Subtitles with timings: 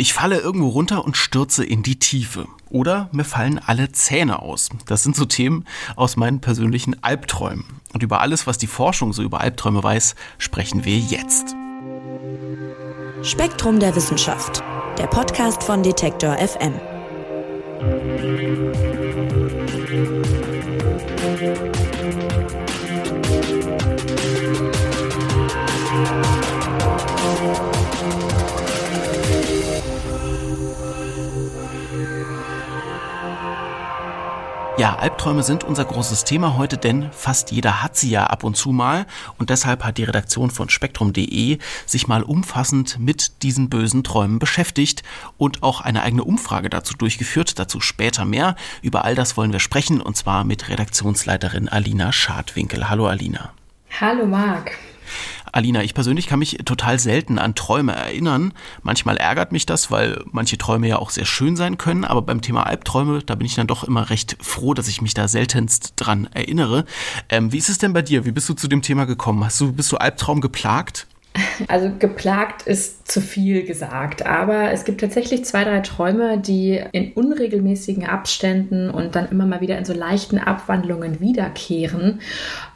[0.00, 2.46] Ich falle irgendwo runter und stürze in die Tiefe.
[2.70, 4.68] Oder mir fallen alle Zähne aus.
[4.86, 5.64] Das sind so Themen
[5.96, 7.64] aus meinen persönlichen Albträumen.
[7.92, 11.56] Und über alles, was die Forschung so über Albträume weiß, sprechen wir jetzt.
[13.22, 14.62] Spektrum der Wissenschaft,
[14.98, 16.74] der Podcast von Detektor FM.
[34.78, 38.56] Ja, Albträume sind unser großes Thema heute, denn fast jeder hat sie ja ab und
[38.56, 39.06] zu mal.
[39.36, 45.02] Und deshalb hat die Redaktion von spektrum.de sich mal umfassend mit diesen bösen Träumen beschäftigt
[45.36, 47.58] und auch eine eigene Umfrage dazu durchgeführt.
[47.58, 48.54] Dazu später mehr.
[48.80, 52.88] Über all das wollen wir sprechen und zwar mit Redaktionsleiterin Alina Schadwinkel.
[52.88, 53.50] Hallo Alina.
[54.00, 54.77] Hallo Marc.
[55.52, 58.52] Alina, ich persönlich kann mich total selten an Träume erinnern.
[58.82, 62.40] Manchmal ärgert mich das, weil manche Träume ja auch sehr schön sein können, aber beim
[62.40, 65.94] Thema Albträume, da bin ich dann doch immer recht froh, dass ich mich da seltenst
[65.96, 66.84] dran erinnere.
[67.28, 68.24] Ähm, wie ist es denn bei dir?
[68.24, 69.44] Wie bist du zu dem Thema gekommen?
[69.44, 71.06] Hast du, bist du Albtraum geplagt?
[71.66, 77.12] Also geplagt ist zu viel gesagt, aber es gibt tatsächlich zwei, drei Träume, die in
[77.12, 82.20] unregelmäßigen Abständen und dann immer mal wieder in so leichten Abwandlungen wiederkehren.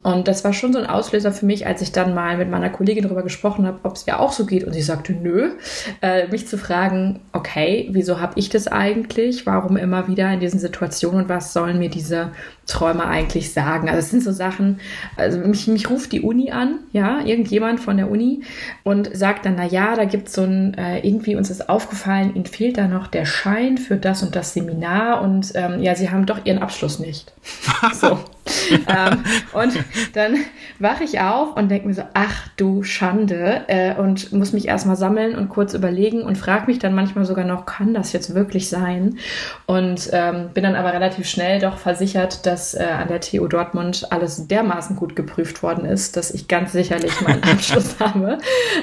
[0.03, 2.71] Und das war schon so ein Auslöser für mich, als ich dann mal mit meiner
[2.71, 4.65] Kollegin darüber gesprochen habe, ob es ihr auch so geht.
[4.65, 5.53] Und sie sagte, nö.
[6.01, 9.47] Äh, mich zu fragen, okay, wieso habe ich das eigentlich?
[9.47, 11.23] Warum immer wieder in diesen Situationen?
[11.23, 12.33] Und was sollen mir diese
[12.73, 13.89] Träume eigentlich sagen?
[13.89, 14.81] Also es sind so Sachen,
[15.17, 18.43] also mich, mich ruft die Uni an, ja, irgendjemand von der Uni
[18.83, 22.35] und sagt dann, na ja, da gibt es so ein, äh, irgendwie uns ist aufgefallen,
[22.35, 26.11] ihnen fehlt da noch der Schein für das und das Seminar und ähm, ja, sie
[26.11, 27.33] haben doch ihren Abschluss nicht.
[27.93, 28.19] so.
[28.89, 29.79] ähm, und
[30.15, 30.37] dann
[30.79, 34.97] wache ich auf und denke mir so, ach du Schande, äh, und muss mich erstmal
[34.97, 38.69] sammeln und kurz überlegen und frage mich dann manchmal sogar noch, kann das jetzt wirklich
[38.69, 39.19] sein?
[39.67, 44.07] Und ähm, bin dann aber relativ schnell doch versichert, dass äh, an der TU Dortmund
[44.11, 48.39] alles dermaßen gut geprüft worden ist, dass ich ganz sicherlich meinen Abschluss habe.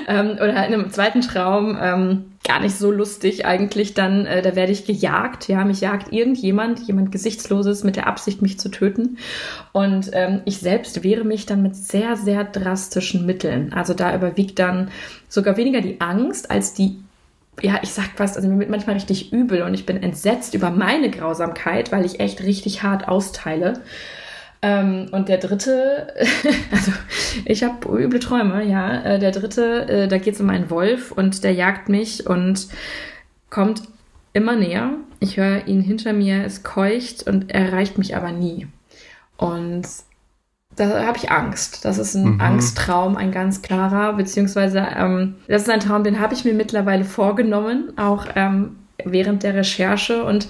[0.08, 4.56] Ähm, oder in einem zweiten Traum, ähm, gar nicht so lustig eigentlich dann, äh, da
[4.56, 9.20] werde ich gejagt, ja, mich jagt irgendjemand, jemand Gesichtsloses mit der Absicht, mich zu töten.
[9.72, 13.72] Und ähm, ich selbst wehre mich dann mit sehr, sehr drastischen Mitteln.
[13.72, 14.90] Also da überwiegt dann
[15.28, 17.04] sogar weniger die Angst als die
[17.62, 20.72] ja, ich sag was, also mir wird manchmal richtig übel und ich bin entsetzt über
[20.72, 23.82] meine Grausamkeit, weil ich echt richtig hart austeile.
[24.62, 26.14] Ähm, und der dritte,
[26.72, 26.92] also
[27.46, 29.02] ich habe üble Träume, ja.
[29.04, 32.68] Äh, der dritte, äh, da geht es um einen Wolf und der jagt mich und
[33.50, 33.84] kommt
[34.34, 34.92] immer näher.
[35.20, 38.68] Ich höre ihn hinter mir, es keucht und erreicht mich aber nie.
[39.38, 39.88] Und
[40.76, 41.84] da habe ich Angst.
[41.86, 42.42] Das ist ein mhm.
[42.42, 47.06] Angsttraum, ein ganz klarer, beziehungsweise ähm, das ist ein Traum, den habe ich mir mittlerweile
[47.06, 50.48] vorgenommen, auch ähm, während der Recherche und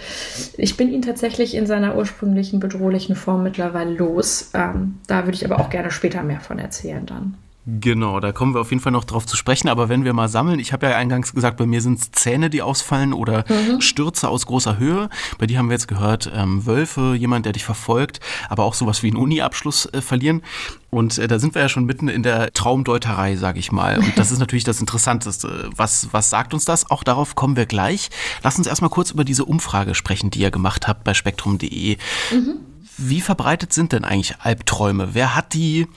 [0.57, 4.51] ich bin ihn tatsächlich in seiner ursprünglichen bedrohlichen Form mittlerweile los.
[4.53, 7.35] Ähm, da würde ich aber auch gerne später mehr von erzählen dann.
[7.81, 9.69] Genau, da kommen wir auf jeden Fall noch drauf zu sprechen.
[9.69, 12.49] Aber wenn wir mal sammeln, ich habe ja eingangs gesagt, bei mir sind es Zähne,
[12.49, 13.81] die ausfallen oder mhm.
[13.81, 15.09] Stürze aus großer Höhe.
[15.37, 18.19] Bei dir haben wir jetzt gehört, ähm, Wölfe, jemand, der dich verfolgt,
[18.49, 20.41] aber auch sowas wie einen Uni-Abschluss äh, verlieren.
[20.89, 23.99] Und äh, da sind wir ja schon mitten in der Traumdeuterei, sage ich mal.
[23.99, 25.69] Und das ist natürlich das Interessanteste.
[25.75, 26.89] Was, was sagt uns das?
[26.89, 28.09] Auch darauf kommen wir gleich.
[28.43, 31.97] Lass uns erstmal kurz über diese Umfrage sprechen, die ihr gemacht habt bei spektrum.de.
[32.31, 32.55] Mhm.
[32.97, 35.09] Wie verbreitet sind denn eigentlich Albträume?
[35.13, 35.87] Wer hat die?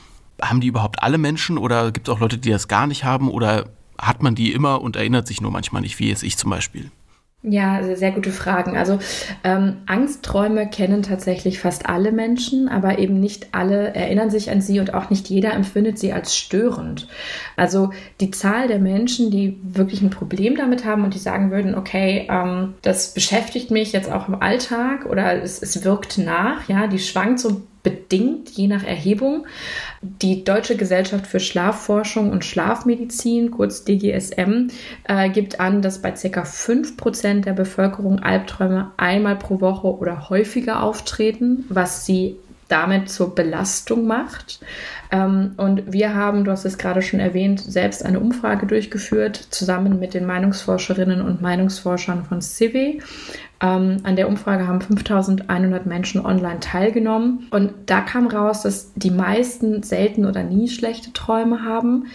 [0.43, 3.31] Haben die überhaupt alle Menschen oder gibt es auch Leute, die das gar nicht haben
[3.31, 3.67] oder
[3.99, 6.91] hat man die immer und erinnert sich nur manchmal nicht, wie es ich zum Beispiel?
[7.45, 8.77] Ja, sehr, sehr gute Fragen.
[8.77, 9.01] Also
[9.43, 14.79] ähm, Angstträume kennen tatsächlich fast alle Menschen, aber eben nicht alle erinnern sich an sie
[14.79, 17.09] und auch nicht jeder empfindet sie als störend.
[17.57, 21.75] Also die Zahl der Menschen, die wirklich ein Problem damit haben und die sagen würden,
[21.75, 26.87] okay, ähm, das beschäftigt mich jetzt auch im Alltag oder es, es wirkt nach, ja,
[26.87, 29.47] die schwankt so bedingt, je nach Erhebung.
[30.03, 34.69] Die Deutsche Gesellschaft für Schlafforschung und Schlafmedizin, kurz DGSM,
[35.05, 36.45] äh, gibt an, dass bei ca.
[36.45, 42.37] 5% der Bevölkerung Albträume einmal pro Woche oder häufiger auftreten, was sie
[42.73, 44.61] damit zur Belastung macht.
[45.11, 49.99] Ähm, und wir haben, du hast es gerade schon erwähnt, selbst eine Umfrage durchgeführt, zusammen
[49.99, 53.03] mit den Meinungsforscherinnen und Meinungsforschern von CIVI.
[53.63, 57.47] Ähm, an der Umfrage haben 5100 Menschen online teilgenommen.
[57.51, 62.07] Und da kam raus, dass die meisten selten oder nie schlechte Träume haben.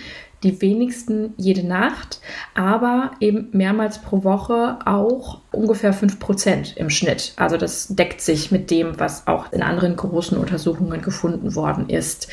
[0.44, 2.22] Die wenigsten jede Nacht,
[2.54, 7.34] aber eben mehrmals pro Woche auch ungefähr 5 Prozent im Schnitt.
[7.38, 12.28] Also das deckt sich mit dem, was auch in anderen großen Untersuchungen gefunden worden ist.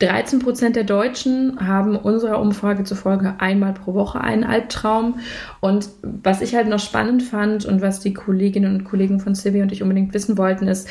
[0.00, 5.20] 13 Prozent der Deutschen haben unserer Umfrage zufolge einmal pro Woche einen Albtraum.
[5.60, 9.62] Und was ich halt noch spannend fand und was die Kolleginnen und Kollegen von Civi
[9.62, 10.88] und ich unbedingt wissen wollten, ist,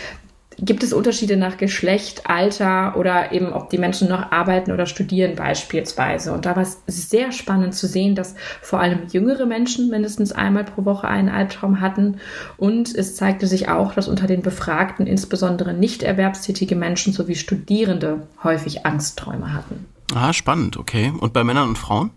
[0.62, 5.36] Gibt es Unterschiede nach Geschlecht, Alter oder eben, ob die Menschen noch arbeiten oder studieren
[5.36, 6.34] beispielsweise?
[6.34, 10.66] Und da war es sehr spannend zu sehen, dass vor allem jüngere Menschen mindestens einmal
[10.66, 12.18] pro Woche einen Albtraum hatten.
[12.58, 18.28] Und es zeigte sich auch, dass unter den Befragten insbesondere nicht erwerbstätige Menschen sowie Studierende
[18.44, 19.86] häufig Angstträume hatten.
[20.14, 21.14] Ah, spannend, okay.
[21.20, 22.12] Und bei Männern und Frauen?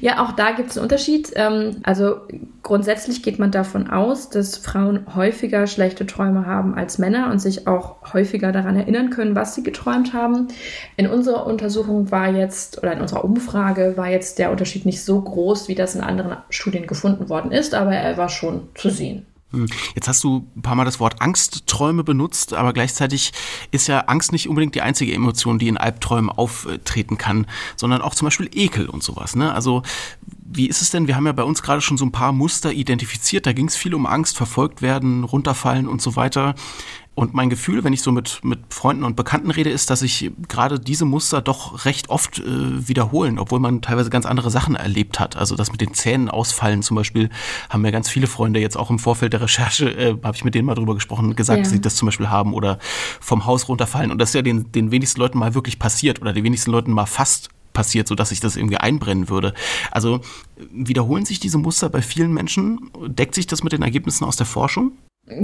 [0.00, 1.32] Ja, auch da gibt es einen Unterschied.
[1.36, 2.20] Ähm, also
[2.62, 7.66] grundsätzlich geht man davon aus, dass Frauen häufiger schlechte Träume haben als Männer und sich
[7.66, 10.48] auch häufiger daran erinnern können, was sie geträumt haben.
[10.96, 15.20] In unserer Untersuchung war jetzt, oder in unserer Umfrage war jetzt der Unterschied nicht so
[15.20, 19.26] groß, wie das in anderen Studien gefunden worden ist, aber er war schon zu sehen.
[19.50, 19.66] Hm.
[19.94, 23.32] Jetzt hast du ein paar Mal das Wort Angstträume benutzt, aber gleichzeitig
[23.70, 27.46] ist ja Angst nicht unbedingt die einzige Emotion, die in Albträumen auftreten kann,
[27.76, 29.36] sondern auch zum Beispiel Ekel und sowas.
[29.36, 29.52] Ne?
[29.54, 29.82] Also
[30.50, 31.06] wie ist es denn?
[31.06, 33.46] Wir haben ja bei uns gerade schon so ein paar Muster identifiziert.
[33.46, 36.54] Da ging es viel um Angst, verfolgt werden, runterfallen und so weiter.
[37.18, 40.30] Und mein Gefühl, wenn ich so mit, mit Freunden und Bekannten rede, ist, dass sich
[40.46, 45.18] gerade diese Muster doch recht oft äh, wiederholen, obwohl man teilweise ganz andere Sachen erlebt
[45.18, 45.36] hat.
[45.36, 47.28] Also das mit den Zähnen ausfallen zum Beispiel,
[47.70, 50.54] haben mir ganz viele Freunde jetzt auch im Vorfeld der Recherche, äh, habe ich mit
[50.54, 51.62] denen mal drüber gesprochen, gesagt, ja.
[51.64, 52.78] dass sie das zum Beispiel haben oder
[53.20, 54.12] vom Haus runterfallen.
[54.12, 56.92] Und das ist ja den, den wenigsten Leuten mal wirklich passiert oder den wenigsten Leuten
[56.92, 59.54] mal fast passiert, sodass sich das irgendwie einbrennen würde.
[59.90, 60.20] Also
[60.70, 62.92] wiederholen sich diese Muster bei vielen Menschen?
[63.08, 64.92] Deckt sich das mit den Ergebnissen aus der Forschung?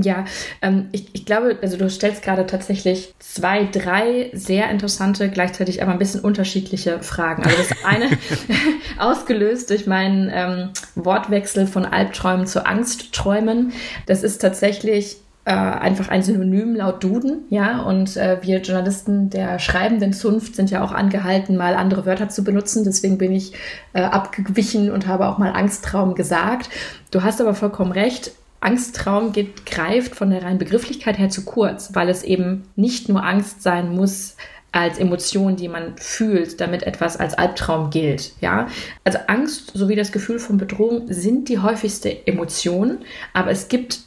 [0.00, 0.24] Ja,
[0.62, 5.92] ähm, ich, ich glaube, also du stellst gerade tatsächlich zwei, drei sehr interessante, gleichzeitig aber
[5.92, 7.44] ein bisschen unterschiedliche Fragen.
[7.44, 8.08] Also das eine
[8.98, 13.72] ausgelöst durch meinen ähm, Wortwechsel von Albträumen zu Angstträumen.
[14.06, 19.58] Das ist tatsächlich äh, einfach ein Synonym laut Duden, ja, und äh, wir Journalisten der
[19.58, 22.84] schreibenden Zunft sind ja auch angehalten, mal andere Wörter zu benutzen.
[22.84, 23.52] Deswegen bin ich
[23.92, 26.70] äh, abgewichen und habe auch mal Angsttraum gesagt.
[27.10, 28.32] Du hast aber vollkommen recht.
[28.64, 33.24] Angsttraum geht, greift von der reinen Begrifflichkeit her zu kurz, weil es eben nicht nur
[33.24, 34.36] Angst sein muss,
[34.74, 38.32] als Emotion, die man fühlt, damit etwas als Albtraum gilt.
[38.40, 38.66] Ja,
[39.04, 42.98] also Angst sowie das Gefühl von Bedrohung sind die häufigste Emotion,
[43.32, 44.00] aber es gibt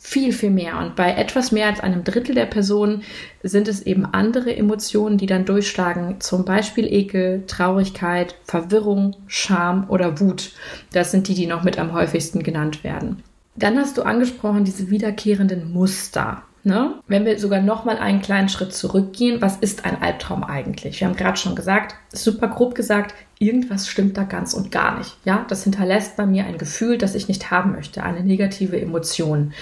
[0.00, 0.78] viel, viel mehr.
[0.78, 3.02] Und bei etwas mehr als einem Drittel der Personen
[3.42, 6.20] sind es eben andere Emotionen, die dann durchschlagen.
[6.20, 10.52] Zum Beispiel Ekel, Traurigkeit, Verwirrung, Scham oder Wut.
[10.92, 13.22] Das sind die, die noch mit am häufigsten genannt werden.
[13.58, 16.42] Dann hast du angesprochen diese wiederkehrenden Muster.
[16.64, 16.94] Ne?
[17.06, 21.00] Wenn wir sogar noch mal einen kleinen Schritt zurückgehen, was ist ein Albtraum eigentlich?
[21.00, 25.16] Wir haben gerade schon gesagt, super grob gesagt, irgendwas stimmt da ganz und gar nicht.
[25.24, 29.52] Ja, das hinterlässt bei mir ein Gefühl, das ich nicht haben möchte, eine negative Emotion.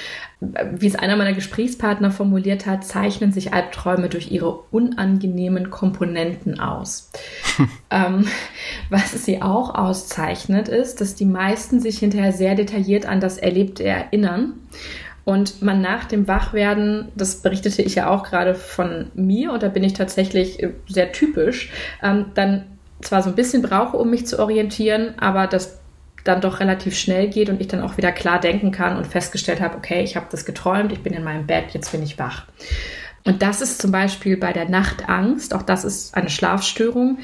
[0.40, 7.10] Wie es einer meiner Gesprächspartner formuliert hat, zeichnen sich Albträume durch ihre unangenehmen Komponenten aus.
[7.90, 8.26] ähm,
[8.90, 13.84] was sie auch auszeichnet, ist, dass die meisten sich hinterher sehr detailliert an das Erlebte
[13.84, 14.54] erinnern
[15.26, 19.68] und man nach dem Wachwerden, das berichtete ich ja auch gerade von mir und da
[19.68, 22.64] bin ich tatsächlich äh, sehr typisch, ähm, dann
[23.02, 25.78] zwar so ein bisschen brauche, um mich zu orientieren, aber das
[26.24, 29.60] dann doch relativ schnell geht und ich dann auch wieder klar denken kann und festgestellt
[29.60, 32.46] habe, okay, ich habe das geträumt, ich bin in meinem Bett, jetzt bin ich wach.
[33.24, 37.18] Und das ist zum Beispiel bei der Nachtangst, auch das ist eine Schlafstörung.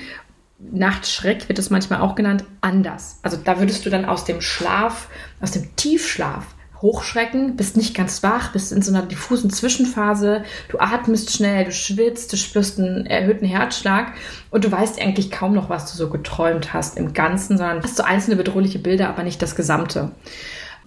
[0.59, 3.19] Nachtschreck wird es manchmal auch genannt, anders.
[3.23, 5.09] Also da würdest du dann aus dem Schlaf,
[5.41, 6.47] aus dem Tiefschlaf
[6.83, 11.73] hochschrecken, bist nicht ganz wach, bist in so einer diffusen Zwischenphase, du atmest schnell, du
[11.73, 14.13] schwitzt, du spürst einen erhöhten Herzschlag
[14.51, 17.97] und du weißt eigentlich kaum noch, was du so geträumt hast im Ganzen, sondern hast
[17.97, 20.11] so einzelne bedrohliche Bilder, aber nicht das Gesamte.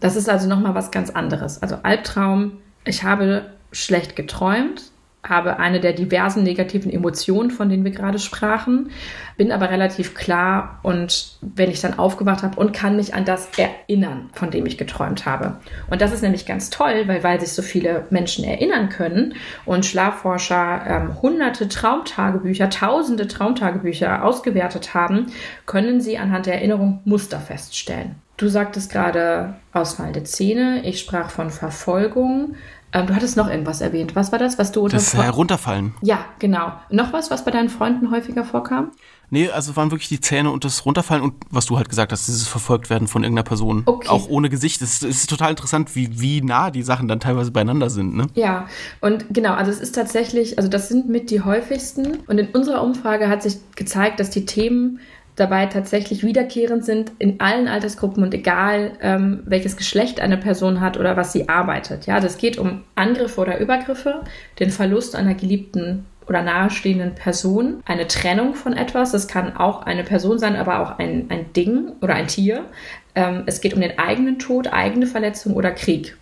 [0.02, 1.62] Das ist also nochmal was ganz anderes.
[1.62, 4.84] Also Albtraum, ich habe schlecht geträumt,
[5.28, 8.92] habe eine der diversen negativen Emotionen, von denen wir gerade sprachen,
[9.38, 13.50] bin aber relativ klar und wenn ich dann aufgewacht habe und kann mich an das
[13.58, 15.58] erinnern, von dem ich geträumt habe.
[15.90, 19.34] Und das ist nämlich ganz toll, weil weil sich so viele Menschen erinnern können
[19.66, 25.28] und Schlafforscher ähm, hunderte Traumtagebücher, tausende Traumtagebücher ausgewertet haben,
[25.66, 28.16] können sie anhand der Erinnerung Muster feststellen.
[28.38, 32.56] Du sagtest gerade ausfallende Zähne, ich sprach von Verfolgung.
[32.96, 34.16] Ähm, du hattest noch irgendwas erwähnt.
[34.16, 35.94] Was war das, was du unter Das Herunterfallen.
[36.02, 36.72] Ja, genau.
[36.90, 38.92] Noch was, was bei deinen Freunden häufiger vorkam?
[39.30, 42.28] Nee, also waren wirklich die Zähne und das Runterfallen und was du halt gesagt hast,
[42.28, 43.84] dieses Verfolgtwerden von irgendeiner Person.
[43.86, 44.08] Okay.
[44.08, 44.82] Auch ohne Gesicht.
[44.82, 48.16] Es ist, total interessant, wie, wie nah die Sachen dann teilweise beieinander sind.
[48.16, 48.28] Ne?
[48.36, 48.68] Ja,
[49.02, 52.20] und genau, also es ist tatsächlich, also das sind mit die häufigsten.
[52.28, 55.00] Und in unserer Umfrage hat sich gezeigt, dass die Themen
[55.36, 60.98] dabei tatsächlich wiederkehrend sind in allen Altersgruppen und egal ähm, welches Geschlecht eine Person hat
[60.98, 62.06] oder was sie arbeitet.
[62.06, 64.22] Ja, das geht um Angriffe oder Übergriffe,
[64.60, 69.12] den Verlust einer geliebten oder nahestehenden Person, eine Trennung von etwas.
[69.12, 72.66] Das kann auch eine Person sein, aber auch ein, ein Ding oder ein Tier.
[73.14, 76.18] Ähm, es geht um den eigenen Tod, eigene Verletzung oder Krieg.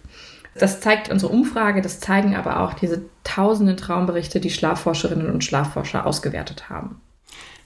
[0.56, 6.06] Das zeigt unsere Umfrage, das zeigen aber auch diese tausenden Traumberichte, die Schlafforscherinnen und Schlafforscher
[6.06, 7.02] ausgewertet haben.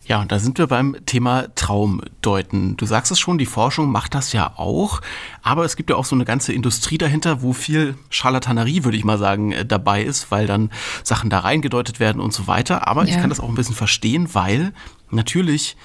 [0.07, 2.77] Ja, und da sind wir beim Thema Traumdeuten.
[2.77, 5.01] Du sagst es schon, die Forschung macht das ja auch,
[5.41, 9.03] aber es gibt ja auch so eine ganze Industrie dahinter, wo viel Charlatanerie, würde ich
[9.03, 10.71] mal sagen, äh, dabei ist, weil dann
[11.03, 12.87] Sachen da reingedeutet werden und so weiter.
[12.87, 13.09] Aber ja.
[13.09, 14.71] ich kann das auch ein bisschen verstehen, weil
[15.11, 15.75] natürlich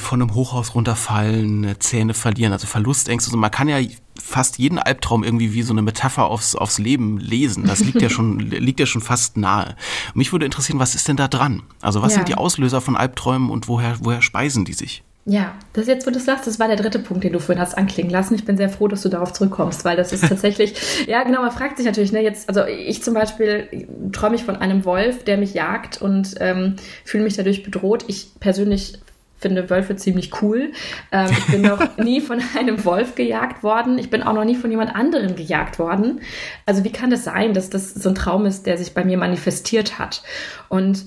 [0.00, 3.28] von einem Hochhaus runterfallen, Zähne verlieren, also Verlustängste.
[3.28, 3.78] Also man kann ja
[4.20, 7.66] fast jeden Albtraum irgendwie wie so eine Metapher aufs, aufs Leben lesen.
[7.66, 9.76] Das liegt ja schon, liegt ja schon fast nahe.
[10.14, 11.62] Mich würde interessieren, was ist denn da dran?
[11.80, 12.18] Also was ja.
[12.18, 15.02] sind die Auslöser von Albträumen und woher, woher speisen die sich?
[15.26, 17.60] Ja, das jetzt, wo du es sagst, das war der dritte Punkt, den du vorhin
[17.60, 18.34] hast anklingen lassen.
[18.34, 20.74] Ich bin sehr froh, dass du darauf zurückkommst, weil das ist tatsächlich,
[21.06, 24.56] ja genau, man fragt sich natürlich, ne, jetzt, also ich zum Beispiel träume ich von
[24.56, 28.04] einem Wolf, der mich jagt und ähm, fühle mich dadurch bedroht.
[28.08, 28.98] Ich persönlich
[29.40, 30.72] finde Wölfe ziemlich cool.
[31.10, 33.98] Ähm, ich bin noch nie von einem Wolf gejagt worden.
[33.98, 36.20] Ich bin auch noch nie von jemand anderem gejagt worden.
[36.66, 39.18] Also wie kann das sein, dass das so ein Traum ist, der sich bei mir
[39.18, 40.22] manifestiert hat?
[40.68, 41.06] Und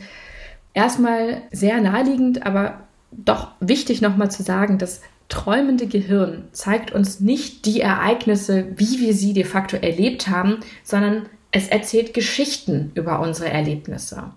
[0.74, 7.66] erstmal sehr naheliegend, aber doch wichtig nochmal zu sagen, das träumende Gehirn zeigt uns nicht
[7.66, 13.50] die Ereignisse, wie wir sie de facto erlebt haben, sondern es erzählt Geschichten über unsere
[13.50, 14.32] Erlebnisse.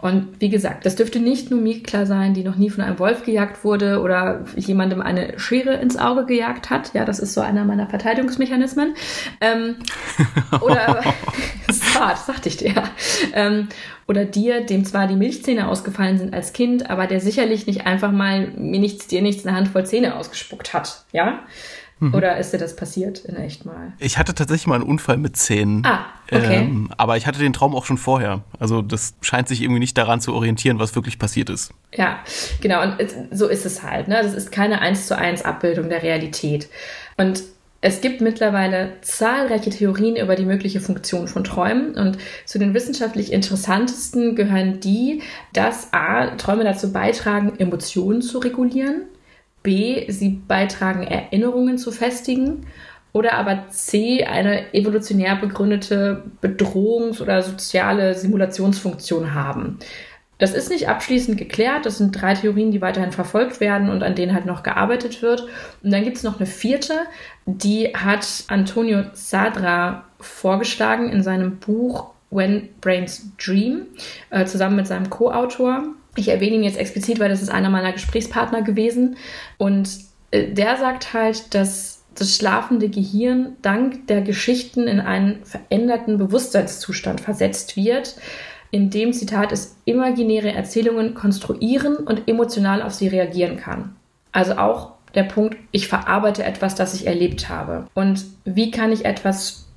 [0.00, 3.24] Und wie gesagt, das dürfte nicht nur Mikla sein, die noch nie von einem Wolf
[3.24, 6.94] gejagt wurde oder jemandem eine Schere ins Auge gejagt hat.
[6.94, 8.94] Ja, das ist so einer meiner Verteidigungsmechanismen.
[9.40, 9.76] Ähm,
[10.60, 11.02] oder,
[11.66, 12.74] das ist hart, sagte ich dir.
[13.32, 13.68] Ähm,
[14.06, 18.12] oder dir, dem zwar die Milchzähne ausgefallen sind als Kind, aber der sicherlich nicht einfach
[18.12, 21.04] mal mir nichts, dir nichts eine Handvoll Zähne ausgespuckt hat.
[21.12, 21.40] Ja.
[22.00, 22.14] Mhm.
[22.14, 23.92] Oder ist dir das passiert in echt mal?
[23.98, 25.84] Ich hatte tatsächlich mal einen Unfall mit Zähnen.
[25.84, 26.58] Ah, okay.
[26.58, 28.42] Ähm, aber ich hatte den Traum auch schon vorher.
[28.58, 31.72] Also das scheint sich irgendwie nicht daran zu orientieren, was wirklich passiert ist.
[31.94, 32.18] Ja,
[32.60, 32.82] genau.
[32.82, 32.96] Und
[33.32, 34.08] so ist es halt.
[34.08, 34.20] Ne?
[34.22, 36.68] Das ist keine eins zu eins Abbildung der Realität.
[37.16, 37.42] Und
[37.80, 43.32] es gibt mittlerweile zahlreiche Theorien über die mögliche Funktion von Träumen und zu den wissenschaftlich
[43.32, 49.02] interessantesten gehören die, dass A, Träume dazu beitragen, Emotionen zu regulieren,
[49.62, 52.66] B, sie beitragen, Erinnerungen zu festigen.
[53.12, 59.78] Oder aber C, eine evolutionär begründete Bedrohungs- oder soziale Simulationsfunktion haben.
[60.38, 61.84] Das ist nicht abschließend geklärt.
[61.84, 65.46] Das sind drei Theorien, die weiterhin verfolgt werden und an denen halt noch gearbeitet wird.
[65.82, 66.94] Und dann gibt es noch eine vierte,
[67.44, 73.86] die hat Antonio Sadra vorgeschlagen in seinem Buch When Brains Dream,
[74.30, 75.88] äh, zusammen mit seinem Co-Autor.
[76.16, 79.16] Ich erwähne ihn jetzt explizit, weil das ist einer meiner Gesprächspartner gewesen.
[79.56, 79.90] Und
[80.30, 87.20] äh, der sagt halt, dass das schlafende Gehirn dank der Geschichten in einen veränderten Bewusstseinszustand
[87.20, 88.16] versetzt wird,
[88.70, 93.96] in dem, Zitat, es imaginäre Erzählungen konstruieren und emotional auf sie reagieren kann.
[94.32, 97.86] Also auch der Punkt, ich verarbeite etwas, das ich erlebt habe.
[97.94, 99.68] Und wie kann ich etwas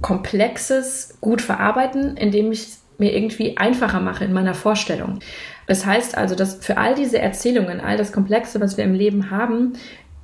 [0.00, 5.20] Komplexes gut verarbeiten, indem ich es mir irgendwie einfacher mache in meiner Vorstellung.
[5.68, 9.30] Das heißt also, dass für all diese Erzählungen, all das Komplexe, was wir im Leben
[9.30, 9.74] haben,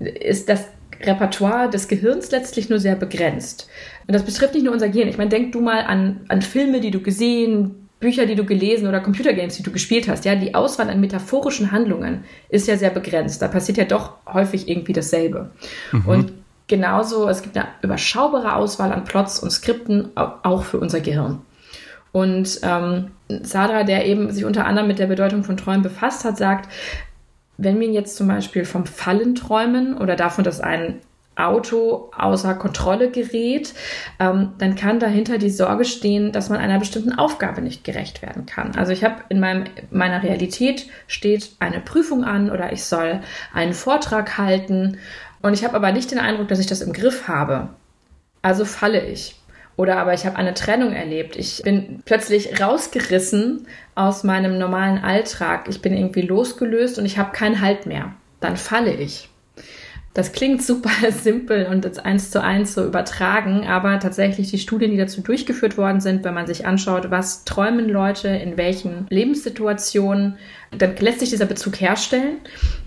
[0.00, 0.66] ist das
[1.02, 3.68] Repertoire des Gehirns letztlich nur sehr begrenzt.
[4.06, 5.08] Und das betrifft nicht nur unser Gehirn.
[5.08, 8.86] Ich meine, denk du mal an, an Filme, die du gesehen, Bücher, die du gelesen
[8.86, 10.24] oder Computergames, die du gespielt hast.
[10.24, 13.40] Ja, die Auswahl an metaphorischen Handlungen ist ja sehr begrenzt.
[13.40, 15.50] Da passiert ja doch häufig irgendwie dasselbe.
[15.92, 16.06] Mhm.
[16.06, 16.32] Und
[16.68, 21.40] genauso, es gibt eine überschaubare Auswahl an Plots und Skripten, auch für unser Gehirn.
[22.14, 23.10] Und ähm,
[23.42, 26.68] Sadra, der eben sich unter anderem mit der Bedeutung von Träumen befasst hat, sagt,
[27.56, 31.00] wenn wir jetzt zum Beispiel vom Fallen träumen oder davon, dass ein
[31.34, 33.74] Auto außer Kontrolle gerät,
[34.20, 38.46] ähm, dann kann dahinter die Sorge stehen, dass man einer bestimmten Aufgabe nicht gerecht werden
[38.46, 38.76] kann.
[38.76, 43.74] Also ich habe in meinem, meiner Realität steht eine Prüfung an oder ich soll einen
[43.74, 44.98] Vortrag halten
[45.42, 47.70] und ich habe aber nicht den Eindruck, dass ich das im Griff habe.
[48.40, 49.34] Also falle ich.
[49.76, 51.36] Oder aber ich habe eine Trennung erlebt.
[51.36, 55.66] Ich bin plötzlich rausgerissen aus meinem normalen Alltag.
[55.68, 58.14] Ich bin irgendwie losgelöst und ich habe keinen Halt mehr.
[58.40, 59.28] Dann falle ich.
[60.14, 64.92] Das klingt super simpel und jetzt eins zu eins so übertragen, aber tatsächlich die Studien,
[64.92, 70.38] die dazu durchgeführt worden sind, wenn man sich anschaut, was träumen Leute in welchen Lebenssituationen,
[70.70, 72.36] dann lässt sich dieser Bezug herstellen.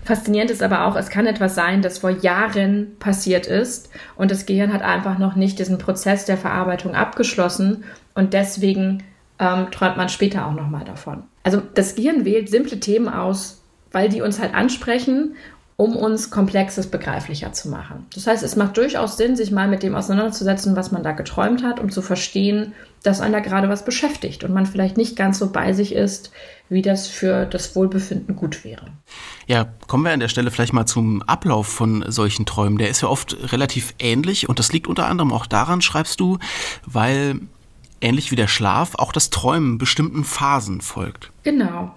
[0.04, 4.46] Faszinierend ist aber auch, es kann etwas sein, das vor Jahren passiert ist und das
[4.46, 9.02] Gehirn hat einfach noch nicht diesen Prozess der Verarbeitung abgeschlossen und deswegen
[9.38, 11.24] ähm, träumt man später auch nochmal davon.
[11.42, 15.34] Also das Gehirn wählt simple Themen aus, weil die uns halt ansprechen
[15.78, 18.06] um uns Komplexes begreiflicher zu machen.
[18.12, 21.62] Das heißt, es macht durchaus Sinn, sich mal mit dem auseinanderzusetzen, was man da geträumt
[21.62, 22.72] hat, um zu verstehen,
[23.04, 26.32] dass einen da gerade was beschäftigt und man vielleicht nicht ganz so bei sich ist,
[26.68, 28.86] wie das für das Wohlbefinden gut wäre.
[29.46, 32.78] Ja, kommen wir an der Stelle vielleicht mal zum Ablauf von solchen Träumen.
[32.78, 36.38] Der ist ja oft relativ ähnlich und das liegt unter anderem auch daran, schreibst du,
[36.86, 37.38] weil
[38.00, 41.30] ähnlich wie der Schlaf, auch das Träumen bestimmten Phasen folgt.
[41.42, 41.94] Genau.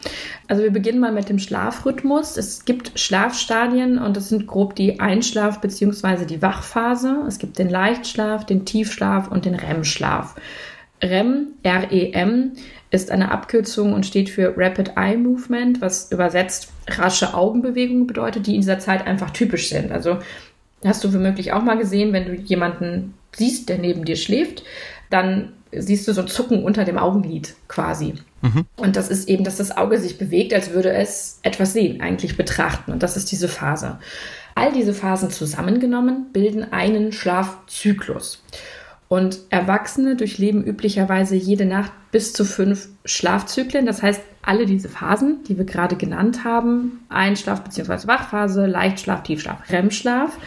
[0.48, 2.38] Also wir beginnen mal mit dem Schlafrhythmus.
[2.38, 6.26] Es gibt Schlafstadien und das sind grob die Einschlaf- bzw.
[6.26, 7.24] die Wachphase.
[7.28, 10.36] Es gibt den Leichtschlaf, den Tiefschlaf und den REM-Schlaf.
[11.04, 12.52] REM, R-E-M,
[12.92, 18.56] ist eine Abkürzung und steht für Rapid Eye Movement, was übersetzt rasche Augenbewegungen bedeutet, die
[18.56, 19.92] in dieser Zeit einfach typisch sind.
[19.92, 20.20] Also
[20.84, 24.64] hast du womöglich auch mal gesehen, wenn du jemanden siehst, der neben dir schläft,
[25.10, 28.16] dann siehst du so ein Zucken unter dem Augenlid quasi.
[28.42, 28.66] Mhm.
[28.76, 32.38] Und das ist eben, dass das Auge sich bewegt, als würde es etwas sehen, eigentlich
[32.38, 32.92] betrachten.
[32.92, 34.00] Und das ist diese Phase.
[34.56, 38.44] All diese Phasen zusammengenommen bilden einen Schlafzyklus.
[39.08, 43.86] Und Erwachsene durchleben üblicherweise jede Nacht bis zu fünf Schlafzyklen.
[43.86, 48.08] Das heißt, alle diese Phasen, die wir gerade genannt haben, Einschlaf bzw.
[48.08, 50.38] Wachphase, Leichtschlaf, Tiefschlaf, REM-Schlaf,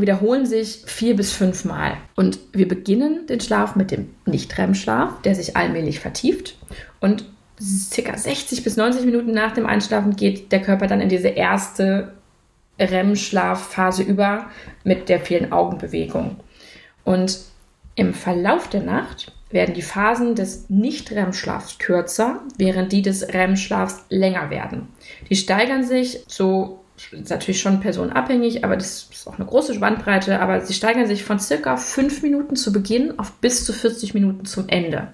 [0.00, 1.96] wiederholen sich vier bis fünf Mal.
[2.14, 6.58] Und wir beginnen den Schlaf mit dem Nicht-REM-Schlaf, der sich allmählich vertieft.
[7.00, 7.24] Und
[7.60, 12.12] circa 60 bis 90 Minuten nach dem Einschlafen geht der Körper dann in diese erste
[12.78, 14.50] REM-Schlafphase über
[14.84, 16.36] mit der vielen Augenbewegung.
[17.04, 17.38] Und
[17.94, 24.50] im Verlauf der Nacht werden die Phasen des Nicht-REM-Schlafs kürzer, während die des REM-Schlafs länger
[24.50, 24.88] werden.
[25.30, 30.40] Die steigern sich so ist natürlich schon personenabhängig, aber das ist auch eine große Bandbreite,
[30.40, 34.46] aber sie steigern sich von circa fünf Minuten zu Beginn auf bis zu 40 Minuten
[34.46, 35.08] zum Ende.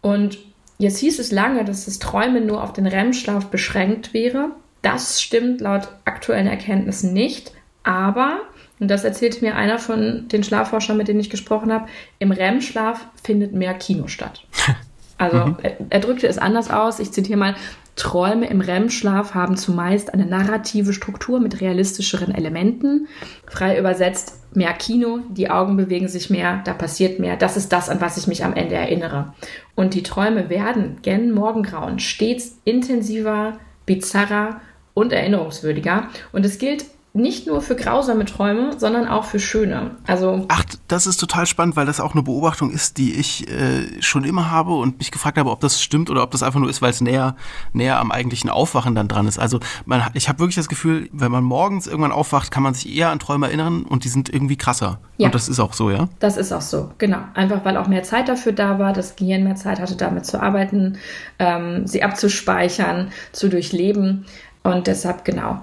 [0.00, 0.38] Und
[0.78, 4.50] jetzt hieß es lange, dass das Träumen nur auf den REM-Schlaf beschränkt wäre.
[4.82, 7.52] Das stimmt laut aktuellen Erkenntnissen nicht,
[7.84, 8.40] aber,
[8.78, 11.88] und das erzählte mir einer von den Schlafforschern, mit denen ich gesprochen habe,
[12.18, 14.44] im REM-Schlaf findet mehr Kino statt.
[15.18, 15.56] Also mhm.
[15.62, 16.98] er, er, drückte es anders aus.
[16.98, 17.54] Ich zitiere mal,
[17.96, 23.06] Träume im REM-Schlaf haben zumeist eine narrative Struktur mit realistischeren Elementen.
[23.46, 27.36] Frei übersetzt, mehr Kino, die Augen bewegen sich mehr, da passiert mehr.
[27.36, 29.34] Das ist das, an was ich mich am Ende erinnere.
[29.74, 34.60] Und die Träume werden gen Morgengrauen stets intensiver, bizarrer
[34.94, 36.08] und erinnerungswürdiger.
[36.32, 39.96] Und es gilt nicht nur für grausame Träume, sondern auch für schöne.
[40.06, 44.00] Also Ach, das ist total spannend, weil das auch eine Beobachtung ist, die ich äh,
[44.00, 46.70] schon immer habe und mich gefragt habe, ob das stimmt oder ob das einfach nur
[46.70, 47.36] ist, weil es näher,
[47.74, 49.38] näher am eigentlichen Aufwachen dann dran ist.
[49.38, 52.96] Also man, ich habe wirklich das Gefühl, wenn man morgens irgendwann aufwacht, kann man sich
[52.96, 54.98] eher an Träume erinnern und die sind irgendwie krasser.
[55.18, 55.26] Ja.
[55.26, 56.08] Und das ist auch so, ja?
[56.18, 57.18] Das ist auch so, genau.
[57.34, 60.40] Einfach weil auch mehr Zeit dafür da war, das Gehirn mehr Zeit hatte, damit zu
[60.40, 60.96] arbeiten,
[61.38, 64.24] ähm, sie abzuspeichern, zu durchleben.
[64.64, 65.60] Und deshalb, genau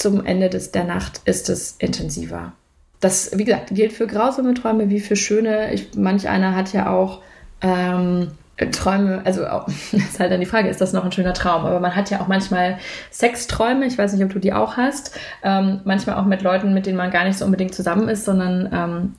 [0.00, 2.52] zum Ende des, der Nacht ist es intensiver.
[3.00, 5.72] Das, wie gesagt, gilt für grausame Träume wie für schöne.
[5.72, 7.20] Ich, manch einer hat ja auch
[7.62, 8.32] ähm,
[8.72, 9.42] Träume, also
[9.92, 11.64] ist halt dann die Frage, ist das noch ein schöner Traum?
[11.64, 12.78] Aber man hat ja auch manchmal
[13.10, 16.86] Sexträume, ich weiß nicht, ob du die auch hast, ähm, manchmal auch mit Leuten, mit
[16.86, 19.14] denen man gar nicht so unbedingt zusammen ist, sondern ähm,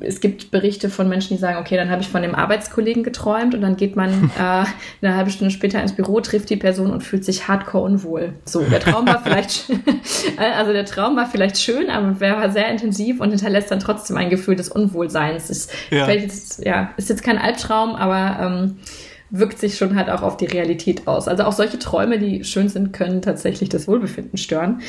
[0.00, 3.54] es gibt Berichte von Menschen, die sagen, okay, dann habe ich von dem Arbeitskollegen geträumt
[3.54, 4.64] und dann geht man äh,
[5.04, 8.34] eine halbe Stunde später ins Büro, trifft die Person und fühlt sich hardcore unwohl.
[8.44, 9.70] So, der Traum war vielleicht,
[10.36, 14.16] also der Traum war vielleicht schön, aber er war sehr intensiv und hinterlässt dann trotzdem
[14.16, 15.50] ein Gefühl des Unwohlseins.
[15.50, 16.08] Ist, ja.
[16.08, 18.76] Jetzt, ja, ist jetzt kein Albtraum, aber ähm,
[19.30, 21.26] wirkt sich schon halt auch auf die Realität aus.
[21.26, 24.82] Also auch solche Träume, die schön sind, können tatsächlich das Wohlbefinden stören.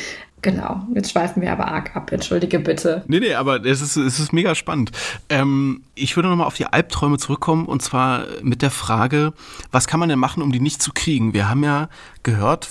[0.43, 3.03] Genau, jetzt schweifen wir aber arg ab, entschuldige bitte.
[3.07, 4.91] Nee, nee, aber es ist, es ist mega spannend.
[5.29, 9.31] Ähm, ich würde nochmal auf die Albträume zurückkommen und zwar mit der Frage,
[9.71, 11.33] was kann man denn machen, um die nicht zu kriegen?
[11.33, 11.87] Wir haben ja
[12.23, 12.69] gehört,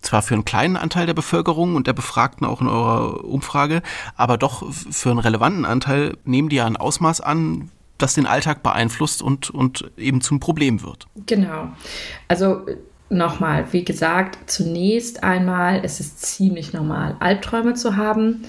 [0.00, 3.82] zwar für einen kleinen Anteil der Bevölkerung und der Befragten auch in eurer Umfrage,
[4.16, 8.64] aber doch für einen relevanten Anteil nehmen die ja ein Ausmaß an, das den Alltag
[8.64, 11.06] beeinflusst und, und eben zum Problem wird.
[11.26, 11.68] Genau.
[12.26, 12.66] Also
[13.12, 18.42] nochmal, wie gesagt, zunächst einmal ist es ziemlich normal, Albträume zu haben.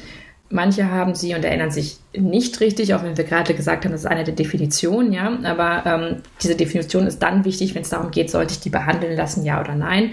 [0.50, 4.02] Manche haben sie und erinnern sich nicht richtig, auch wenn wir gerade gesagt haben, das
[4.02, 5.36] ist eine der Definitionen, ja.
[5.44, 9.18] Aber ähm, diese Definition ist dann wichtig, wenn es darum geht, sollte ich die behandeln
[9.18, 10.12] lassen, ja oder nein.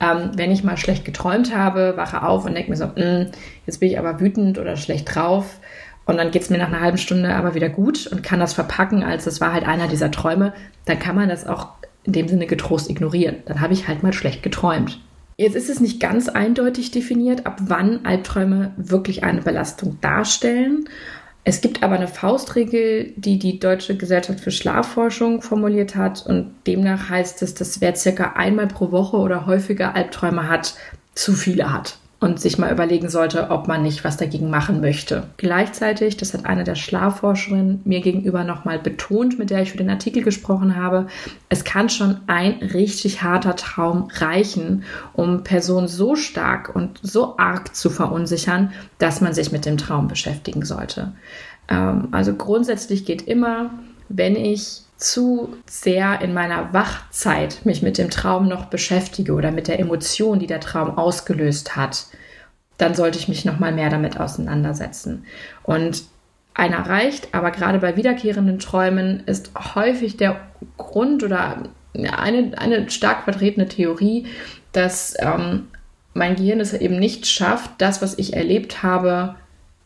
[0.00, 3.32] Ähm, wenn ich mal schlecht geträumt habe, wache auf und denke mir so, mm,
[3.66, 5.58] jetzt bin ich aber wütend oder schlecht drauf,
[6.04, 8.54] und dann geht es mir nach einer halben Stunde aber wieder gut und kann das
[8.54, 10.52] verpacken, als es war halt einer dieser Träume,
[10.84, 11.68] dann kann man das auch
[12.04, 13.36] in dem Sinne getrost ignorieren.
[13.46, 15.00] Dann habe ich halt mal schlecht geträumt.
[15.36, 20.88] Jetzt ist es nicht ganz eindeutig definiert, ab wann Albträume wirklich eine Belastung darstellen.
[21.44, 27.08] Es gibt aber eine Faustregel, die die Deutsche Gesellschaft für Schlafforschung formuliert hat und demnach
[27.10, 30.74] heißt es, dass wer circa einmal pro Woche oder häufiger Albträume hat,
[31.14, 35.24] zu viele hat und sich mal überlegen sollte, ob man nicht was dagegen machen möchte.
[35.38, 39.90] Gleichzeitig, das hat eine der Schlafforscherinnen mir gegenüber nochmal betont, mit der ich für den
[39.90, 41.08] Artikel gesprochen habe,
[41.48, 47.74] es kann schon ein richtig harter Traum reichen, um Personen so stark und so arg
[47.74, 51.12] zu verunsichern, dass man sich mit dem Traum beschäftigen sollte.
[51.68, 53.70] Ähm, also grundsätzlich geht immer,
[54.08, 59.68] wenn ich zu sehr in meiner Wachzeit mich mit dem Traum noch beschäftige oder mit
[59.68, 62.06] der Emotion, die der Traum ausgelöst hat,
[62.78, 65.24] dann sollte ich mich noch mal mehr damit auseinandersetzen.
[65.62, 66.04] Und
[66.54, 70.40] einer reicht, aber gerade bei wiederkehrenden Träumen ist häufig der
[70.76, 71.62] Grund oder
[71.94, 74.26] eine, eine stark vertretene Theorie,
[74.72, 75.68] dass ähm,
[76.14, 79.34] mein Gehirn es eben nicht schafft, das, was ich erlebt habe,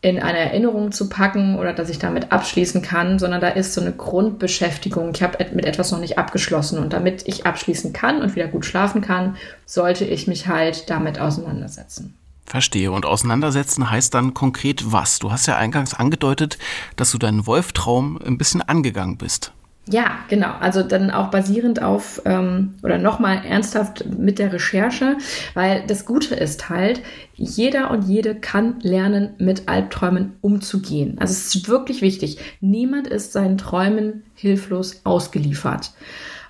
[0.01, 3.81] in eine Erinnerung zu packen oder dass ich damit abschließen kann, sondern da ist so
[3.81, 5.11] eine Grundbeschäftigung.
[5.13, 8.65] Ich habe mit etwas noch nicht abgeschlossen und damit ich abschließen kann und wieder gut
[8.65, 12.15] schlafen kann, sollte ich mich halt damit auseinandersetzen.
[12.45, 12.91] Verstehe.
[12.91, 15.19] Und auseinandersetzen heißt dann konkret was?
[15.19, 16.57] Du hast ja eingangs angedeutet,
[16.95, 19.51] dass du deinen Wolftraum ein bisschen angegangen bist.
[19.89, 20.53] Ja, genau.
[20.59, 25.17] Also dann auch basierend auf ähm, oder nochmal ernsthaft mit der Recherche,
[25.53, 27.01] weil das Gute ist halt,
[27.35, 31.17] jeder und jede kann lernen, mit Albträumen umzugehen.
[31.19, 32.37] Also es ist wirklich wichtig.
[32.59, 35.91] Niemand ist seinen Träumen hilflos ausgeliefert.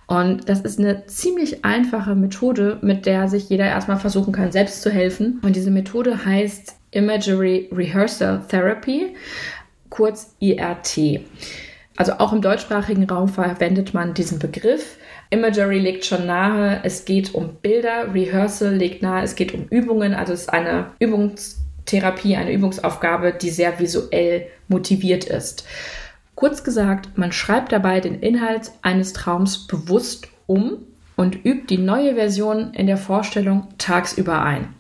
[0.08, 4.82] Und das ist eine ziemlich einfache Methode, mit der sich jeder erstmal versuchen kann, selbst
[4.82, 5.40] zu helfen.
[5.44, 9.16] Und diese Methode heißt Imagery Rehearsal Therapy,
[9.90, 11.20] kurz IRT.
[11.98, 14.98] Also auch im deutschsprachigen Raum verwendet man diesen Begriff.
[15.32, 20.14] Imagery legt schon nahe, es geht um Bilder, Rehearsal legt nahe, es geht um Übungen,
[20.14, 25.66] also es ist eine Übungstherapie, eine Übungsaufgabe, die sehr visuell motiviert ist.
[26.36, 30.78] Kurz gesagt, man schreibt dabei den Inhalt eines Traums bewusst um
[31.16, 34.77] und übt die neue Version in der Vorstellung tagsüber ein.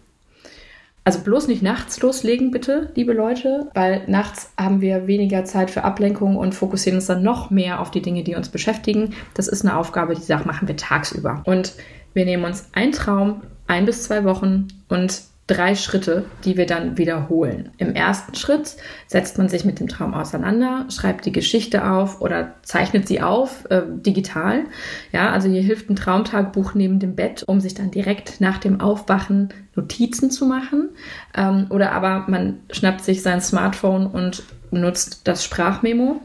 [1.07, 5.85] Also bloß nicht nachts loslegen, bitte, liebe Leute, weil nachts haben wir weniger Zeit für
[5.85, 9.13] Ablenkung und fokussieren uns dann noch mehr auf die Dinge, die uns beschäftigen.
[9.33, 11.43] Das ist eine Aufgabe, die machen wir tagsüber.
[11.45, 11.75] Und
[12.13, 16.97] wir nehmen uns einen Traum, ein bis zwei Wochen und drei Schritte, die wir dann
[16.97, 17.71] wiederholen.
[17.77, 18.75] Im ersten Schritt
[19.07, 23.65] setzt man sich mit dem Traum auseinander, schreibt die Geschichte auf oder zeichnet sie auf,
[23.69, 24.65] äh, digital.
[25.13, 28.81] Ja, also hier hilft ein Traumtagebuch neben dem Bett, um sich dann direkt nach dem
[28.81, 30.89] Aufwachen Notizen zu machen.
[31.33, 36.19] Ähm, oder aber man schnappt sich sein Smartphone und nutzt das Sprachmemo.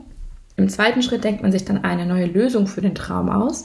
[0.57, 3.63] Im zweiten Schritt denkt man sich dann eine neue Lösung für den Traum aus.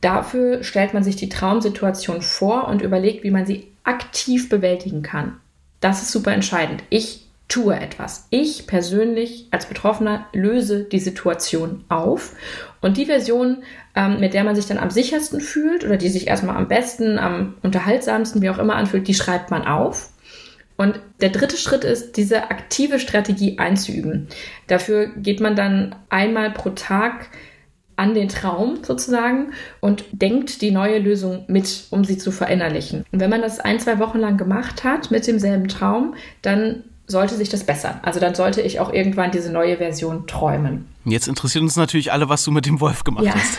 [0.00, 5.40] Dafür stellt man sich die Traumsituation vor und überlegt, wie man sie aktiv bewältigen kann.
[5.80, 6.84] Das ist super entscheidend.
[6.90, 8.26] Ich tue etwas.
[8.30, 12.34] Ich persönlich als Betroffener löse die Situation auf.
[12.80, 13.62] Und die Version,
[13.94, 17.18] ähm, mit der man sich dann am sichersten fühlt oder die sich erstmal am besten,
[17.18, 20.10] am unterhaltsamsten, wie auch immer anfühlt, die schreibt man auf.
[20.76, 24.28] Und der dritte Schritt ist, diese aktive Strategie einzuüben.
[24.68, 27.30] Dafür geht man dann einmal pro Tag
[27.98, 33.04] an den Traum sozusagen und denkt die neue Lösung mit, um sie zu verinnerlichen.
[33.10, 37.34] Und wenn man das ein, zwei Wochen lang gemacht hat mit demselben Traum, dann sollte
[37.34, 37.98] sich das bessern.
[38.02, 40.86] Also dann sollte ich auch irgendwann diese neue Version träumen.
[41.04, 43.34] Jetzt interessiert uns natürlich alle, was du mit dem Wolf gemacht ja.
[43.34, 43.58] hast.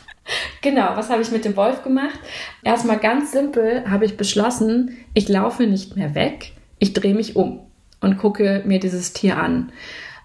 [0.60, 2.18] genau, was habe ich mit dem Wolf gemacht?
[2.62, 7.60] Erstmal ganz simpel habe ich beschlossen, ich laufe nicht mehr weg, ich drehe mich um
[8.00, 9.72] und gucke mir dieses Tier an.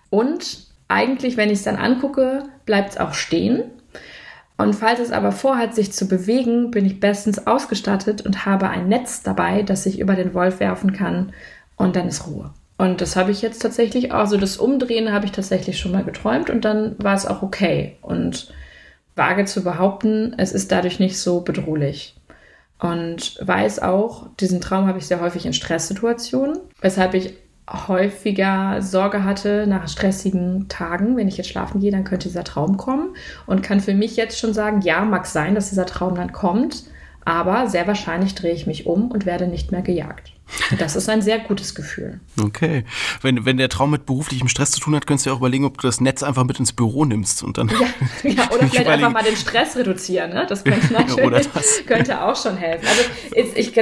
[0.09, 3.63] Und eigentlich, wenn ich es dann angucke, bleibt es auch stehen.
[4.57, 8.87] Und falls es aber vorhat, sich zu bewegen, bin ich bestens ausgestattet und habe ein
[8.87, 11.33] Netz dabei, das ich über den Wolf werfen kann
[11.75, 12.51] und dann ist Ruhe.
[12.77, 16.49] Und das habe ich jetzt tatsächlich, also das Umdrehen habe ich tatsächlich schon mal geträumt
[16.49, 17.97] und dann war es auch okay.
[18.01, 18.53] Und
[19.15, 22.15] wage zu behaupten, es ist dadurch nicht so bedrohlich.
[22.79, 27.35] Und weiß auch, diesen Traum habe ich sehr häufig in Stresssituationen, weshalb ich
[27.69, 32.77] häufiger Sorge hatte nach stressigen Tagen, wenn ich jetzt schlafen gehe, dann könnte dieser Traum
[32.77, 33.15] kommen
[33.47, 36.83] und kann für mich jetzt schon sagen, ja, mag sein, dass dieser Traum dann kommt,
[37.25, 40.31] aber sehr wahrscheinlich drehe ich mich um und werde nicht mehr gejagt.
[40.77, 42.19] Das ist ein sehr gutes Gefühl.
[42.41, 42.85] Okay.
[43.21, 45.65] Wenn, wenn der Traum mit beruflichem Stress zu tun hat, könntest du ja auch überlegen,
[45.65, 47.69] ob du das Netz einfach mit ins Büro nimmst und dann.
[47.69, 50.45] Ja, ja oder vielleicht einfach mal den Stress reduzieren, ne?
[50.47, 51.81] Das könnte natürlich das.
[51.87, 52.85] könnte auch schon helfen.
[52.87, 53.73] Also, ich,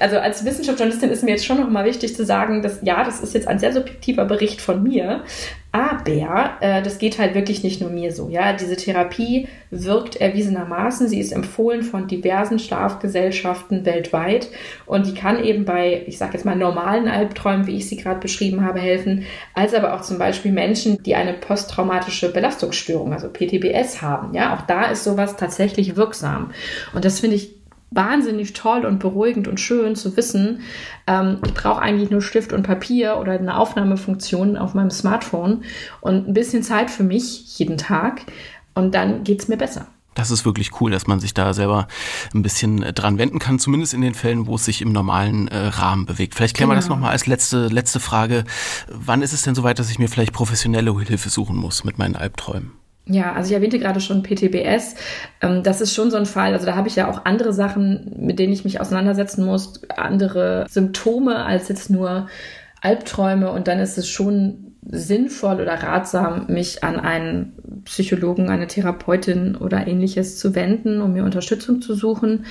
[0.00, 3.20] also als Wissenschaftsjournalistin ist mir jetzt schon noch mal wichtig zu sagen, dass ja, das
[3.20, 5.24] ist jetzt ein sehr subjektiver Bericht von mir,
[5.72, 8.28] aber äh, das geht halt wirklich nicht nur mir so.
[8.28, 11.08] Ja, diese Therapie wirkt erwiesenermaßen.
[11.08, 14.48] Sie ist empfohlen von diversen Schlafgesellschaften weltweit
[14.86, 18.20] und die kann eben bei, ich sage jetzt mal, normalen Albträumen, wie ich sie gerade
[18.20, 24.02] beschrieben habe, helfen, als aber auch zum Beispiel Menschen, die eine posttraumatische Belastungsstörung, also PTBS
[24.02, 24.34] haben.
[24.34, 26.50] Ja, auch da ist sowas tatsächlich wirksam.
[26.92, 27.54] Und das finde ich
[27.90, 30.60] wahnsinnig toll und beruhigend und schön zu wissen,
[31.06, 35.64] ähm, ich brauche eigentlich nur Stift und Papier oder eine Aufnahmefunktion auf meinem Smartphone
[36.00, 38.22] und ein bisschen Zeit für mich jeden Tag
[38.74, 39.86] und dann geht es mir besser.
[40.20, 41.88] Das ist wirklich cool, dass man sich da selber
[42.34, 45.48] ein bisschen äh, dran wenden kann, zumindest in den Fällen, wo es sich im normalen
[45.48, 46.34] äh, Rahmen bewegt.
[46.34, 46.76] Vielleicht klären genau.
[46.76, 46.96] wir das genau.
[46.96, 48.44] nochmal als letzte, letzte Frage.
[48.88, 52.16] Wann ist es denn soweit, dass ich mir vielleicht professionelle Hilfe suchen muss mit meinen
[52.16, 52.72] Albträumen?
[53.06, 54.94] Ja, also ich erwähnte gerade schon PTBS.
[55.40, 56.52] Ähm, das ist schon so ein Fall.
[56.52, 60.66] Also da habe ich ja auch andere Sachen, mit denen ich mich auseinandersetzen muss, andere
[60.68, 62.28] Symptome als jetzt nur
[62.82, 63.50] Albträume.
[63.50, 69.86] Und dann ist es schon sinnvoll oder ratsam, mich an einen Psychologen, eine Therapeutin oder
[69.86, 72.46] ähnliches zu wenden, um mir Unterstützung zu suchen.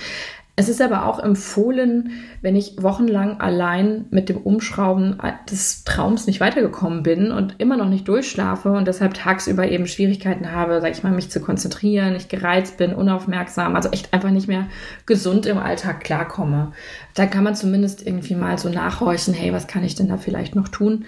[0.59, 2.11] Es ist aber auch empfohlen,
[2.41, 5.17] wenn ich wochenlang allein mit dem Umschrauben
[5.49, 10.51] des Traums nicht weitergekommen bin und immer noch nicht durchschlafe und deshalb tagsüber eben Schwierigkeiten
[10.51, 14.49] habe, sag ich mal, mich zu konzentrieren, ich gereizt bin, unaufmerksam, also echt einfach nicht
[14.49, 14.67] mehr
[15.05, 16.73] gesund im Alltag klarkomme.
[17.13, 20.55] Da kann man zumindest irgendwie mal so nachhorchen, hey, was kann ich denn da vielleicht
[20.55, 21.05] noch tun?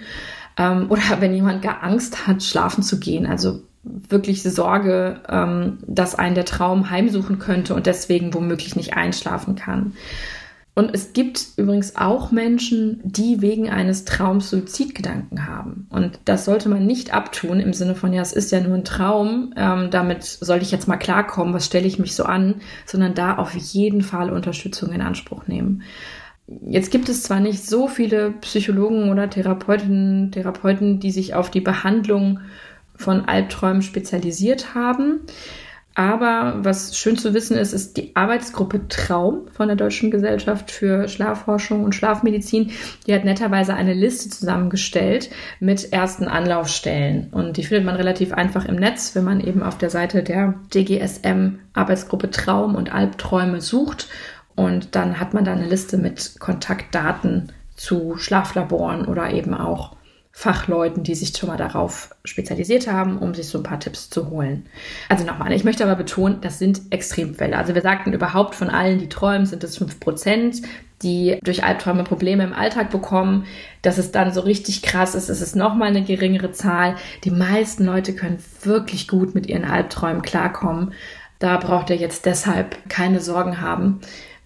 [0.56, 6.14] Ähm, oder wenn jemand gar Angst hat, schlafen zu gehen, also wirklich Sorge, ähm, dass
[6.14, 9.94] einen der Traum heimsuchen könnte und deswegen womöglich nicht einschlafen kann.
[10.74, 15.86] Und es gibt übrigens auch Menschen, die wegen eines Traums Suizidgedanken haben.
[15.90, 18.84] Und das sollte man nicht abtun im Sinne von, ja, es ist ja nur ein
[18.84, 23.14] Traum, ähm, damit soll ich jetzt mal klarkommen, was stelle ich mich so an, sondern
[23.14, 25.82] da auf jeden Fall Unterstützung in Anspruch nehmen.
[26.66, 31.60] Jetzt gibt es zwar nicht so viele Psychologen oder Therapeutinnen, Therapeuten, die sich auf die
[31.60, 32.40] Behandlung
[32.96, 35.20] von Albträumen spezialisiert haben.
[35.94, 41.06] Aber was schön zu wissen ist, ist die Arbeitsgruppe Traum von der Deutschen Gesellschaft für
[41.06, 42.70] Schlafforschung und Schlafmedizin.
[43.06, 45.28] Die hat netterweise eine Liste zusammengestellt
[45.60, 47.28] mit ersten Anlaufstellen.
[47.30, 50.54] Und die findet man relativ einfach im Netz, wenn man eben auf der Seite der
[50.74, 54.08] DGSM Arbeitsgruppe Traum und Albträume sucht
[54.62, 59.96] und dann hat man da eine Liste mit Kontaktdaten zu Schlaflaboren oder eben auch
[60.30, 64.30] Fachleuten, die sich schon mal darauf spezialisiert haben, um sich so ein paar Tipps zu
[64.30, 64.66] holen.
[65.08, 67.58] Also nochmal, ich möchte aber betonen, das sind Extremfälle.
[67.58, 70.62] Also wir sagten überhaupt von allen, die träumen, sind es fünf Prozent,
[71.02, 73.46] die durch Albträume Probleme im Alltag bekommen.
[73.82, 76.94] Dass es dann so richtig krass ist, ist es nochmal eine geringere Zahl.
[77.24, 80.94] Die meisten Leute können wirklich gut mit ihren Albträumen klarkommen.
[81.40, 84.00] Da braucht ihr jetzt deshalb keine Sorgen haben.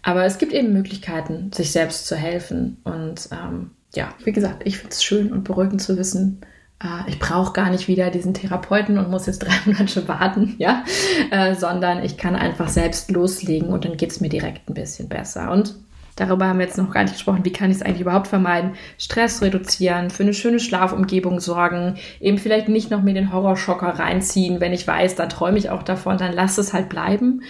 [0.07, 2.77] Aber es gibt eben Möglichkeiten, sich selbst zu helfen.
[2.85, 6.43] Und ähm, ja, wie gesagt, ich finde es schön und beruhigend zu wissen,
[6.81, 10.85] äh, ich brauche gar nicht wieder diesen Therapeuten und muss jetzt drei Monate warten, ja,
[11.33, 15.09] äh, sondern ich kann einfach selbst loslegen und dann geht es mir direkt ein bisschen
[15.09, 15.51] besser.
[15.51, 15.75] Und
[16.17, 17.45] Darüber haben wir jetzt noch gar nicht gesprochen.
[17.45, 18.73] Wie kann ich es eigentlich überhaupt vermeiden?
[18.99, 24.61] Stress reduzieren, für eine schöne Schlafumgebung sorgen, eben vielleicht nicht noch mir den Horrorschocker reinziehen,
[24.61, 27.43] wenn ich weiß, dann träume ich auch davon, dann lass es halt bleiben.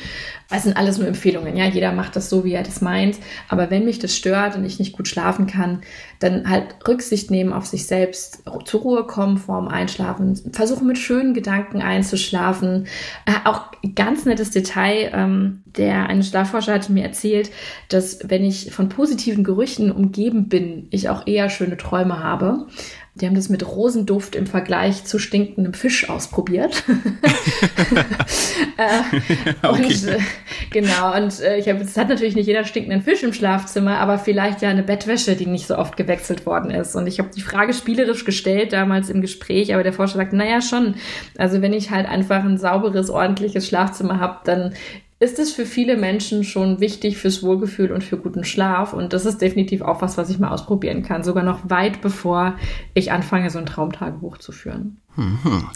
[0.48, 1.64] Es sind alles nur Empfehlungen, ja.
[1.64, 3.18] Jeder macht das so, wie er das meint.
[3.48, 5.80] Aber wenn mich das stört und ich nicht gut schlafen kann,
[6.20, 11.34] dann halt Rücksicht nehmen auf sich selbst, zur Ruhe kommen vorm Einschlafen, versuchen mit schönen
[11.34, 12.86] Gedanken einzuschlafen.
[13.26, 17.50] Äh, auch ganz nettes Detail, ähm, der eine Schlafforscher hatte mir erzählt,
[17.88, 22.66] dass wenn ich von positiven Gerüchen umgeben bin, ich auch eher schöne Träume habe.
[23.18, 26.84] Die haben das mit Rosenduft im Vergleich zu stinkendem Fisch ausprobiert.
[28.76, 29.84] äh, okay.
[29.84, 30.18] Und äh,
[30.70, 34.18] genau, und äh, ich habe, es hat natürlich nicht jeder stinkenden Fisch im Schlafzimmer, aber
[34.18, 36.94] vielleicht ja eine Bettwäsche, die nicht so oft gewechselt worden ist.
[36.94, 40.60] Und ich habe die Frage spielerisch gestellt damals im Gespräch, aber der Forscher sagt, naja,
[40.60, 40.96] schon.
[41.38, 44.74] Also wenn ich halt einfach ein sauberes, ordentliches Schlafzimmer habe, dann
[45.18, 48.92] ist es für viele Menschen schon wichtig fürs Wohlgefühl und für guten Schlaf.
[48.92, 51.24] Und das ist definitiv auch was, was ich mal ausprobieren kann.
[51.24, 52.56] Sogar noch weit bevor
[52.92, 54.98] ich anfange, so ein Traumtagebuch zu führen.
[55.16, 55.68] Mhm.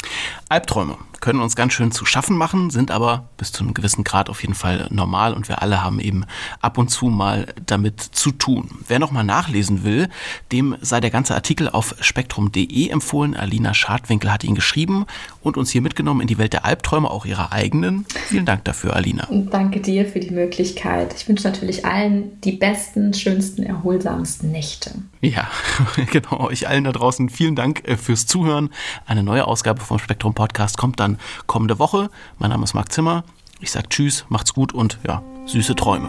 [0.51, 4.29] Albträume können uns ganz schön zu schaffen machen, sind aber bis zu einem gewissen Grad
[4.29, 6.25] auf jeden Fall normal und wir alle haben eben
[6.61, 8.71] ab und zu mal damit zu tun.
[8.87, 10.09] Wer nochmal nachlesen will,
[10.53, 13.37] dem sei der ganze Artikel auf spektrum.de empfohlen.
[13.37, 15.07] Alina Schadwinkel hat ihn geschrieben
[15.43, 18.07] und uns hier mitgenommen in die Welt der Albträume, auch ihrer eigenen.
[18.27, 19.29] Vielen Dank dafür, Alina.
[19.51, 21.15] Danke dir für die Möglichkeit.
[21.17, 24.93] Ich wünsche natürlich allen die besten, schönsten, erholsamsten Nächte.
[25.21, 25.49] Ja,
[26.11, 26.41] genau.
[26.41, 28.71] Euch allen da draußen vielen Dank äh, fürs Zuhören.
[29.07, 32.11] Eine neue Ausgabe vom Spektrum Podcast kommt dann kommende Woche.
[32.39, 33.25] Mein Name ist Marc Zimmer.
[33.61, 36.09] Ich sage Tschüss, macht's gut und ja, süße Träume.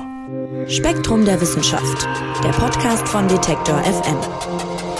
[0.67, 2.07] Spektrum der Wissenschaft,
[2.43, 4.90] der Podcast von Detektor FM.